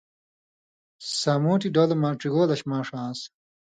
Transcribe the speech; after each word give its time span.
سامُوٹھیۡ 1.19 1.73
ڈلہۡ 1.75 1.99
مہ 2.01 2.09
ڇِگولش 2.19 2.61
ماݜہ 2.69 2.95
آن٘س، 3.05 3.19